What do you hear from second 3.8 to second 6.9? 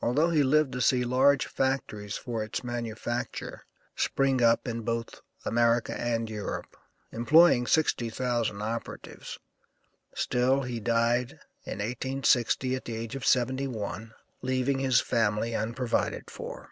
spring up in both America and Europe,